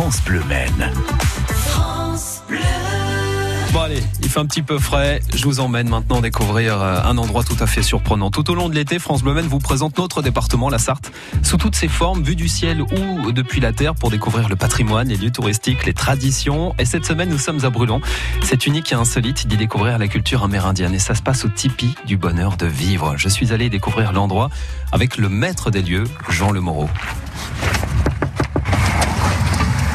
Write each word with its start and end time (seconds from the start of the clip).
France 0.00 0.22
Bleu 0.24 0.42
Maine. 0.48 0.90
Bon 3.74 3.80
allez, 3.82 4.02
il 4.22 4.30
fait 4.30 4.40
un 4.40 4.46
petit 4.46 4.62
peu 4.62 4.78
frais. 4.78 5.20
Je 5.34 5.44
vous 5.44 5.60
emmène 5.60 5.90
maintenant 5.90 6.22
découvrir 6.22 6.80
euh, 6.80 7.02
un 7.04 7.18
endroit 7.18 7.44
tout 7.44 7.56
à 7.60 7.66
fait 7.66 7.82
surprenant. 7.82 8.30
Tout 8.30 8.50
au 8.50 8.54
long 8.54 8.70
de 8.70 8.74
l'été, 8.74 8.98
France 8.98 9.22
Bleu 9.22 9.34
Maine 9.34 9.46
vous 9.46 9.58
présente 9.58 9.98
notre 9.98 10.22
département, 10.22 10.70
la 10.70 10.78
Sarthe, 10.78 11.12
sous 11.42 11.58
toutes 11.58 11.76
ses 11.76 11.86
formes, 11.86 12.22
vues 12.22 12.34
du 12.34 12.48
ciel 12.48 12.80
ou 12.80 13.30
depuis 13.32 13.60
la 13.60 13.74
terre, 13.74 13.94
pour 13.94 14.10
découvrir 14.10 14.48
le 14.48 14.56
patrimoine, 14.56 15.08
les 15.08 15.18
lieux 15.18 15.32
touristiques, 15.32 15.84
les 15.84 15.92
traditions. 15.92 16.74
Et 16.78 16.86
cette 16.86 17.04
semaine, 17.04 17.28
nous 17.28 17.36
sommes 17.36 17.62
à 17.66 17.68
Brulon. 17.68 18.00
C'est 18.42 18.66
unique 18.66 18.92
et 18.92 18.94
insolite 18.94 19.48
d'y 19.48 19.58
découvrir 19.58 19.98
la 19.98 20.08
culture 20.08 20.42
amérindienne. 20.42 20.94
Et 20.94 20.98
ça 20.98 21.14
se 21.14 21.20
passe 21.20 21.44
au 21.44 21.48
tipi 21.48 21.94
du 22.06 22.16
bonheur 22.16 22.56
de 22.56 22.64
vivre. 22.64 23.18
Je 23.18 23.28
suis 23.28 23.52
allé 23.52 23.68
découvrir 23.68 24.14
l'endroit 24.14 24.48
avec 24.92 25.18
le 25.18 25.28
maître 25.28 25.70
des 25.70 25.82
lieux, 25.82 26.04
Jean 26.30 26.52
Le 26.52 26.62
Moreau. 26.62 26.88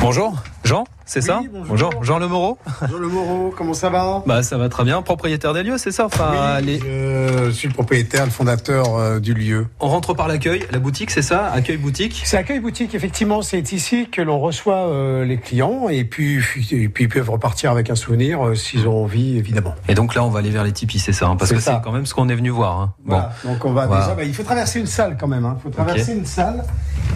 Bonjour, 0.00 0.34
Jean, 0.66 0.82
c'est 1.04 1.20
ça 1.20 1.42
bonjour. 1.68 2.02
Jean 2.02 2.18
Le 2.18 2.26
Moreau. 2.26 2.58
Jean 2.90 2.98
Le 2.98 3.06
Moreau, 3.06 3.54
comment 3.56 3.72
ça 3.72 3.88
va? 3.88 4.24
Bah 4.26 4.42
ça 4.42 4.58
va 4.58 4.68
très 4.68 4.82
bien, 4.82 5.00
propriétaire 5.00 5.54
des 5.54 5.62
lieux, 5.62 5.78
c'est 5.78 5.92
ça? 5.92 6.06
Enfin, 6.06 6.58
oui, 6.60 6.80
Je 6.82 7.50
suis 7.52 7.68
le 7.68 7.72
propriétaire, 7.72 8.24
le 8.24 8.32
fondateur 8.32 8.96
euh, 8.96 9.20
du 9.20 9.32
lieu. 9.32 9.68
On 9.78 9.86
rentre 9.86 10.12
par 10.12 10.26
l'accueil, 10.26 10.64
la 10.72 10.80
boutique, 10.80 11.12
c'est 11.12 11.22
ça? 11.22 11.52
Accueil 11.52 11.76
boutique? 11.76 12.20
C'est 12.24 12.36
accueil 12.36 12.58
boutique, 12.58 12.96
effectivement, 12.96 13.42
c'est 13.42 13.70
ici 13.70 14.08
que 14.10 14.20
l'on 14.20 14.40
reçoit 14.40 14.88
euh, 14.88 15.24
les 15.24 15.38
clients 15.38 15.88
et 15.88 16.02
puis, 16.02 16.40
et 16.72 16.88
puis 16.88 17.04
ils 17.04 17.08
peuvent 17.08 17.30
repartir 17.30 17.70
avec 17.70 17.88
un 17.88 17.94
souvenir 17.94 18.44
euh, 18.44 18.54
s'ils 18.56 18.88
ont 18.88 19.04
envie, 19.04 19.38
évidemment. 19.38 19.76
Et 19.88 19.94
donc 19.94 20.16
là, 20.16 20.24
on 20.24 20.30
va 20.30 20.40
aller 20.40 20.50
vers 20.50 20.64
les 20.64 20.72
tipis, 20.72 20.98
c'est 20.98 21.12
ça 21.12 21.28
hein, 21.28 21.36
Parce 21.36 21.52
que 21.52 21.60
c'est 21.60 21.80
quand 21.84 21.92
même 21.92 22.06
ce 22.06 22.14
qu'on 22.14 22.28
est 22.28 22.34
venu 22.34 22.50
voir. 22.50 22.80
Hein. 22.80 22.94
Bon. 23.04 23.22
Donc 23.44 23.64
on 23.64 23.72
va 23.72 23.86
déjà, 23.86 24.16
bah, 24.16 24.24
il 24.24 24.34
faut 24.34 24.42
traverser 24.42 24.80
une 24.80 24.86
salle 24.86 25.16
quand 25.16 25.28
même. 25.28 25.44
Il 25.44 25.46
hein. 25.46 25.58
faut 25.62 25.70
traverser 25.70 26.12
une 26.12 26.26
salle 26.26 26.64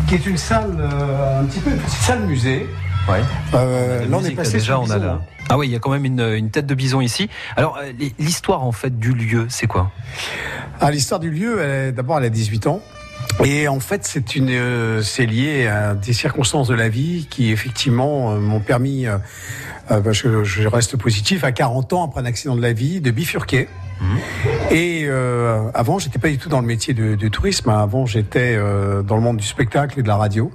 qui 0.06 0.14
est 0.14 0.24
une 0.24 0.36
salle, 0.36 0.88
un 1.40 1.44
petit 1.46 1.58
peu 1.58 1.70
une 1.70 1.78
petite 1.78 1.98
salle 1.98 2.20
musée. 2.20 2.68
Ouais. 3.08 3.20
Euh, 3.54 4.06
là, 4.06 4.16
on 4.18 4.24
est 4.24 4.32
passé 4.32 4.58
déjà, 4.58 4.78
on 4.78 4.90
a 4.90 4.98
là. 4.98 5.20
Ah 5.48 5.58
oui, 5.58 5.66
il 5.66 5.72
y 5.72 5.76
a 5.76 5.78
quand 5.80 5.90
même 5.90 6.04
une, 6.04 6.20
une, 6.20 6.50
tête 6.50 6.66
de 6.66 6.74
bison 6.74 7.00
ici. 7.00 7.28
Alors, 7.56 7.78
euh, 7.78 7.92
l'histoire 8.18 8.62
en 8.62 8.72
fait 8.72 8.98
du 8.98 9.12
lieu, 9.12 9.46
c'est 9.48 9.66
quoi? 9.66 9.90
Ah, 10.80 10.90
L'histoire 10.90 11.20
du 11.20 11.30
lieu, 11.30 11.92
d'abord, 11.92 12.18
elle 12.18 12.24
a 12.24 12.30
18 12.30 12.66
ans. 12.68 12.80
Et 13.44 13.68
en 13.68 13.80
fait, 13.80 14.04
c'est 14.04 14.36
une, 14.36 14.50
euh, 14.50 15.02
c'est 15.02 15.24
lié 15.24 15.66
à 15.66 15.94
des 15.94 16.12
circonstances 16.12 16.68
de 16.68 16.74
la 16.74 16.88
vie 16.88 17.26
qui 17.30 17.50
effectivement 17.50 18.32
euh, 18.32 18.38
m'ont 18.38 18.60
permis, 18.60 19.06
euh, 19.06 19.18
je, 20.12 20.44
je, 20.44 20.68
reste 20.68 20.96
positif, 20.96 21.42
à 21.42 21.52
40 21.52 21.92
ans 21.94 22.04
après 22.04 22.20
un 22.20 22.26
accident 22.26 22.54
de 22.54 22.60
la 22.60 22.72
vie, 22.72 23.00
de 23.00 23.10
bifurquer. 23.10 23.68
Mmh. 24.00 24.16
Et 24.70 25.08
avant, 25.74 25.98
j'étais 25.98 26.18
pas 26.18 26.28
du 26.28 26.38
tout 26.38 26.48
dans 26.48 26.60
le 26.60 26.66
métier 26.66 26.94
de, 26.94 27.16
de 27.16 27.28
tourisme. 27.28 27.68
Avant, 27.68 28.06
j'étais 28.06 28.56
dans 28.56 29.16
le 29.16 29.20
monde 29.20 29.36
du 29.36 29.46
spectacle 29.46 30.00
et 30.00 30.02
de 30.02 30.08
la 30.08 30.16
radio. 30.16 30.50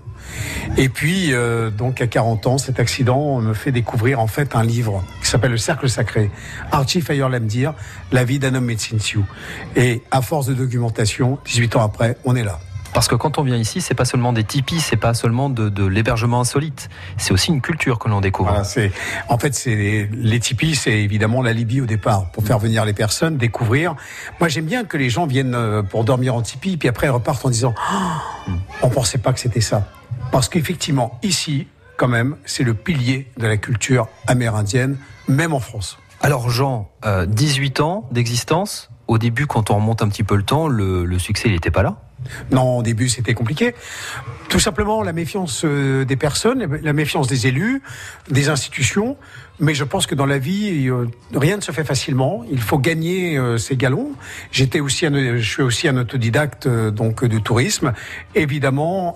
Et 0.77 0.89
puis, 0.89 1.33
euh, 1.33 1.69
donc 1.69 2.01
à 2.01 2.07
40 2.07 2.47
ans, 2.47 2.57
cet 2.57 2.79
accident 2.79 3.39
me 3.39 3.53
fait 3.53 3.71
découvrir 3.71 4.19
en 4.19 4.27
fait 4.27 4.55
un 4.55 4.63
livre 4.63 5.03
qui 5.21 5.29
s'appelle 5.29 5.51
Le 5.51 5.57
Cercle 5.57 5.89
Sacré. 5.89 6.29
Archie 6.71 7.01
dire 7.41 7.73
la 8.11 8.23
vie 8.23 8.39
d'un 8.39 8.55
homme 8.55 8.65
médecine 8.65 8.99
Sioux. 8.99 9.25
Et 9.75 10.03
à 10.11 10.21
force 10.21 10.47
de 10.47 10.53
documentation, 10.53 11.39
18 11.45 11.75
ans 11.75 11.83
après, 11.83 12.17
on 12.25 12.35
est 12.35 12.43
là. 12.43 12.59
Parce 12.95 13.09
que 13.09 13.15
quand 13.15 13.37
on 13.39 13.43
vient 13.43 13.57
ici, 13.57 13.81
c'est 13.81 13.93
pas 13.93 14.05
seulement 14.05 14.31
des 14.31 14.45
tipis, 14.45 14.79
c'est 14.79 14.95
pas 14.95 15.13
seulement 15.13 15.49
de, 15.49 15.67
de 15.67 15.85
l'hébergement 15.85 16.39
insolite, 16.39 16.87
c'est 17.17 17.33
aussi 17.33 17.51
une 17.51 17.59
culture 17.59 17.99
que 17.99 18.07
l'on 18.07 18.21
découvre. 18.21 18.51
Voilà, 18.51 18.63
c'est, 18.63 18.89
en 19.27 19.37
fait, 19.37 19.53
c'est 19.53 19.75
les, 19.75 20.07
les 20.13 20.39
tipis, 20.39 20.75
c'est 20.75 20.93
évidemment 20.93 21.41
la 21.41 21.51
Libye 21.51 21.81
au 21.81 21.85
départ 21.85 22.31
pour 22.31 22.45
faire 22.45 22.57
venir 22.57 22.85
les 22.85 22.93
personnes, 22.93 23.35
découvrir. 23.35 23.95
Moi, 24.39 24.47
j'aime 24.47 24.63
bien 24.63 24.85
que 24.85 24.95
les 24.95 25.09
gens 25.09 25.25
viennent 25.25 25.55
euh, 25.55 25.83
pour 25.83 26.05
dormir 26.05 26.35
en 26.35 26.41
tipi, 26.41 26.77
puis 26.77 26.87
après 26.87 27.07
ils 27.07 27.09
repartent 27.09 27.45
en 27.45 27.49
disant, 27.49 27.75
oh, 27.93 28.51
on 28.81 28.89
pensait 28.89 29.17
pas 29.17 29.33
que 29.33 29.41
c'était 29.41 29.59
ça. 29.59 29.89
Parce 30.31 30.49
qu'effectivement, 30.49 31.19
ici, 31.23 31.67
quand 31.97 32.07
même, 32.07 32.35
c'est 32.45 32.63
le 32.63 32.73
pilier 32.73 33.27
de 33.37 33.47
la 33.47 33.57
culture 33.57 34.07
amérindienne, 34.27 34.97
même 35.27 35.53
en 35.53 35.59
France. 35.59 35.97
Alors 36.21 36.49
Jean, 36.49 36.89
18 37.27 37.79
euh, 37.79 37.83
ans 37.83 38.09
d'existence. 38.11 38.89
Au 39.07 39.17
début, 39.17 39.45
quand 39.45 39.69
on 39.69 39.75
remonte 39.75 40.01
un 40.01 40.09
petit 40.09 40.23
peu 40.23 40.35
le 40.35 40.43
temps, 40.43 40.67
le, 40.67 41.05
le 41.05 41.19
succès, 41.19 41.49
n'était 41.49 41.71
pas 41.71 41.83
là? 41.83 42.01
Non, 42.51 42.79
au 42.79 42.83
début, 42.83 43.09
c'était 43.09 43.33
compliqué. 43.33 43.75
Tout 44.49 44.59
simplement, 44.59 45.03
la 45.03 45.13
méfiance 45.13 45.63
euh, 45.63 46.05
des 46.05 46.15
personnes, 46.15 46.79
la 46.81 46.93
méfiance 46.93 47.27
des 47.27 47.47
élus, 47.47 47.81
des 48.29 48.49
institutions. 48.49 49.17
Mais 49.59 49.73
je 49.73 49.83
pense 49.83 50.05
que 50.05 50.15
dans 50.15 50.25
la 50.25 50.37
vie, 50.37 50.87
euh, 50.89 51.07
rien 51.33 51.57
ne 51.57 51.61
se 51.61 51.71
fait 51.71 51.83
facilement. 51.83 52.43
Il 52.51 52.59
faut 52.59 52.77
gagner 52.77 53.37
euh, 53.37 53.57
ses 53.57 53.77
galons. 53.77 54.11
J'étais 54.51 54.79
aussi, 54.79 55.05
je 55.05 55.37
suis 55.39 55.63
aussi 55.63 55.87
un 55.87 55.97
autodidacte 55.97 56.67
donc 56.67 57.23
du 57.25 57.41
tourisme. 57.41 57.93
Évidemment, 58.33 59.15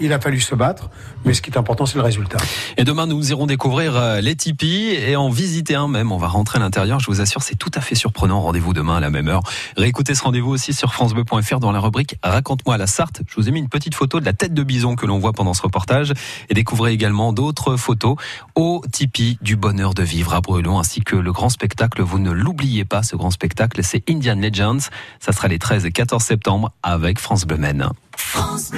il 0.00 0.12
a 0.12 0.20
fallu 0.20 0.40
se 0.40 0.54
battre, 0.54 0.90
mais 1.24 1.34
ce 1.34 1.42
qui 1.42 1.50
est 1.50 1.58
important, 1.58 1.86
c'est 1.86 1.96
le 1.96 2.02
résultat. 2.02 2.38
Et 2.76 2.84
demain, 2.84 3.06
nous 3.06 3.30
irons 3.30 3.46
découvrir 3.46 4.20
les 4.20 4.36
tipis 4.36 4.90
et 4.90 5.16
en 5.16 5.30
visiter 5.30 5.74
un 5.74 5.88
même. 5.88 6.12
On 6.12 6.16
va 6.16 6.28
rentrer 6.28 6.58
à 6.58 6.60
l'intérieur. 6.60 7.00
Je 7.00 7.06
vous 7.06 7.20
assure, 7.20 7.42
c'est 7.42 7.56
tout 7.56 7.70
à 7.74 7.80
fait 7.80 7.94
surprenant. 7.94 8.40
Rendez-vous 8.40 8.72
demain 8.72 8.96
à 8.96 9.00
la 9.00 9.10
même 9.10 9.28
heure. 9.28 9.42
Réécoutez 9.76 10.14
ce 10.14 10.22
rendez-vous 10.22 10.50
aussi 10.50 10.72
sur 10.72 10.92
francebleu.fr 10.92 11.60
dans 11.60 11.72
la 11.72 11.80
rubrique 11.80 12.16
Raconte-moi 12.22 12.76
la 12.76 12.86
Sarthe. 12.86 13.22
Je 13.26 13.36
vous 13.36 13.48
ai 13.48 13.52
mis 13.52 13.60
une 13.60 13.68
petite 13.68 13.94
photo 13.94 14.20
de 14.20 14.24
la 14.24 14.32
tête 14.32 14.54
de 14.54 14.62
bison 14.62 14.96
que 14.96 15.06
l'on 15.06 15.18
voit 15.18 15.32
pendant 15.32 15.54
ce 15.54 15.62
reportage 15.62 16.12
et 16.48 16.54
découvrez 16.54 16.92
également 16.92 17.32
d'autres 17.32 17.76
photos 17.76 18.16
au 18.54 18.82
Tipeee 18.90 19.38
du 19.40 19.56
bonheur 19.62 19.94
de 19.94 20.02
vivre 20.02 20.34
à 20.34 20.40
Brulon 20.40 20.80
ainsi 20.80 21.02
que 21.02 21.14
le 21.14 21.30
grand 21.30 21.48
spectacle. 21.48 22.02
Vous 22.02 22.18
ne 22.18 22.32
l'oubliez 22.32 22.84
pas, 22.84 23.04
ce 23.04 23.14
grand 23.14 23.30
spectacle, 23.30 23.80
c'est 23.84 24.02
Indian 24.10 24.34
Legends. 24.34 24.90
Ça 25.20 25.30
sera 25.30 25.46
les 25.46 25.60
13 25.60 25.86
et 25.86 25.92
14 25.92 26.20
septembre 26.20 26.72
avec 26.82 27.20
France 27.20 27.44
Bleu 27.44 27.58
France. 28.16 28.72